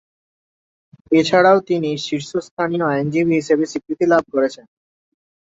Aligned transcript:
এছাড়াও 1.11 1.57
তিনি 1.61 1.89
"শীর্ষস্থানীয় 2.05 2.85
আইনজীবী" 2.91 3.33
হিসাবে 3.39 3.63
স্বীকৃতি 3.65 4.05
লাভ 4.07 4.23
করেছেন। 4.33 4.65